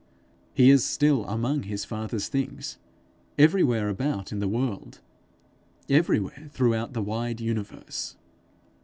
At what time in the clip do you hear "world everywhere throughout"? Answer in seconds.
4.47-6.93